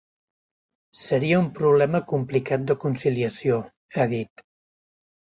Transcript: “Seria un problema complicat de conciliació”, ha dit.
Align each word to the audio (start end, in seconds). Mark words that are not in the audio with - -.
“Seria 0.99 1.41
un 1.41 1.49
problema 1.59 2.01
complicat 2.11 2.63
de 2.71 2.77
conciliació”, 2.85 3.59
ha 3.95 4.07
dit. 4.15 4.43